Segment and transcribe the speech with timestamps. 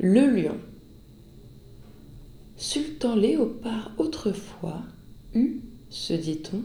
[0.00, 0.58] Le lion.
[2.56, 4.82] Sultan Léopard autrefois
[5.34, 6.62] eut, se dit-on,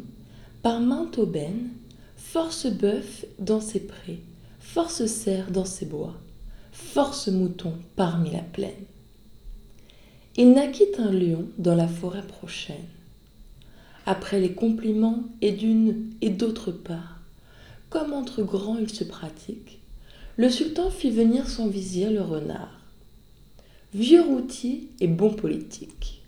[0.64, 1.70] par mainte aubaine,
[2.16, 4.20] force bœuf dans ses prés,
[4.60, 6.16] force cerf dans ses bois,
[6.72, 8.86] force mouton parmi la plaine.
[10.36, 12.88] Il naquit un lion dans la forêt prochaine.
[14.08, 17.22] Après les compliments et d'une et d'autre part,
[17.92, 19.82] comme entre grands il se pratique,
[20.36, 22.79] le sultan fit venir son vizir le renard
[23.94, 26.22] vieux routier et bon politique.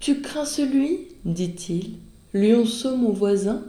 [0.00, 1.94] Tu crains celui, dit-il,
[2.34, 3.64] lionceau mon voisin?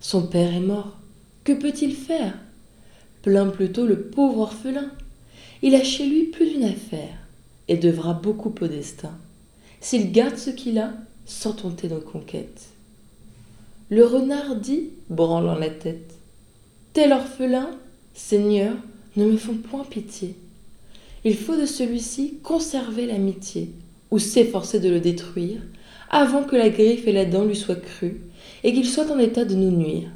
[0.00, 0.96] Son père est mort.
[1.44, 2.34] Que peut-il faire?
[3.22, 4.90] Plains plutôt le pauvre orphelin.
[5.62, 7.18] Il a chez lui plus d'une affaire
[7.68, 9.12] et devra beaucoup au destin.
[9.80, 10.94] S'il garde ce qu'il a,
[11.26, 12.68] sans tenter de conquête.
[13.90, 16.14] Le renard dit, branlant la tête
[16.92, 17.70] Tel orphelin,
[18.14, 18.74] Seigneur,
[19.16, 20.34] ne me font point pitié.
[21.24, 23.70] Il faut de celui-ci conserver l'amitié,
[24.10, 25.60] ou s'efforcer de le détruire,
[26.10, 28.20] avant que la griffe et la dent lui soient crues,
[28.62, 30.08] et qu'il soit en état de nous nuire.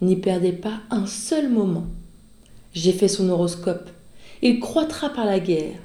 [0.00, 1.86] N'y perdez pas un seul moment.
[2.72, 3.88] J'ai fait son horoscope.
[4.42, 5.78] Il croîtra par la guerre.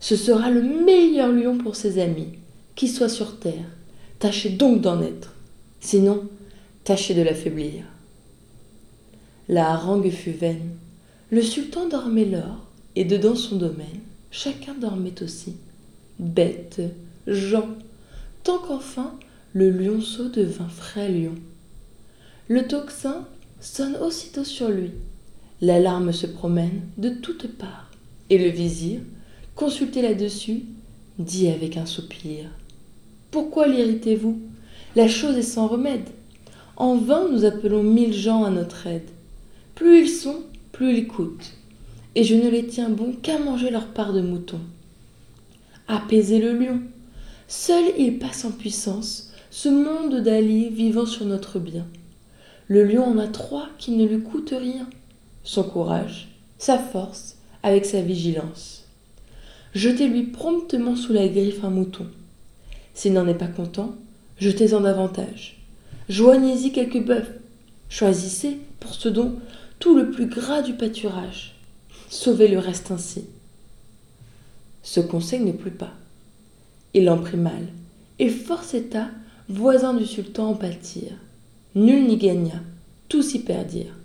[0.00, 2.38] Ce sera le meilleur lion pour ses amis,
[2.74, 3.70] qui soit sur terre.
[4.18, 5.34] Tâchez donc d'en être.
[5.80, 6.24] Sinon,
[6.84, 7.84] tâchez de l'affaiblir.
[9.48, 10.70] La harangue fut vaine.
[11.32, 12.58] Le sultan dormait l'or,
[12.94, 15.56] et dedans son domaine, chacun dormait aussi.
[16.18, 16.82] Bêtes,
[17.26, 17.70] gens,
[18.44, 19.14] tant qu'enfin
[19.54, 21.34] le lionceau devint frais lion.
[22.48, 23.26] Le tocsin
[23.60, 24.90] sonne aussitôt sur lui.
[25.62, 27.90] L'alarme se promène de toutes parts,
[28.28, 29.00] et le vizir,
[29.54, 30.64] consulté là-dessus,
[31.18, 32.44] dit avec un soupir
[33.30, 34.38] Pourquoi l'irritez-vous?
[34.96, 36.10] La chose est sans remède.
[36.76, 39.08] En vain nous appelons mille gens à notre aide.
[39.74, 41.52] Plus ils sont, plus ils coûtent,
[42.14, 44.60] et je ne les tiens bons qu'à manger leur part de mouton.
[45.88, 46.80] Apaisez le lion.
[47.48, 51.86] Seul il passe en puissance, ce monde d'Ali vivant sur notre bien.
[52.68, 54.88] Le lion en a trois qui ne lui coûtent rien.
[55.44, 58.84] Son courage, sa force, avec sa vigilance.
[59.74, 62.06] Jetez-lui promptement sous la griffe un mouton.
[62.94, 63.94] S'il n'en est pas content,
[64.38, 65.58] jetez-en davantage.
[66.08, 67.40] Joignez-y quelques bœufs.
[67.88, 69.36] Choisissez, pour ce don,
[69.82, 71.56] tout le plus gras du pâturage.
[72.08, 73.24] Sauvez le reste ainsi.
[74.84, 75.90] Ce conseil ne plut pas.
[76.94, 77.66] Il en prit mal,
[78.20, 79.08] et force état,
[79.48, 81.10] voisin du sultan en pâtir.
[81.74, 82.60] Nul n'y gagna,
[83.08, 83.96] tous y perdirent.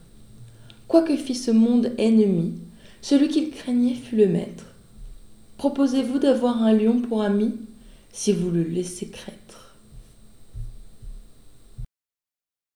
[0.87, 2.55] Quoique fit ce monde ennemi,
[3.03, 4.65] celui qu'il craignait fut le maître.
[5.57, 7.53] Proposez-vous d'avoir un lion pour ami,
[8.11, 9.66] si vous le laissez crêtre